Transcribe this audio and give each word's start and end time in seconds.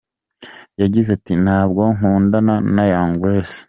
Yagize 0.81 1.09
ati" 1.17 1.33
Nabwo 1.45 1.81
nkundana 1.95 2.55
na 2.75 2.83
Young 2.91 3.13
Grace. 3.21 3.59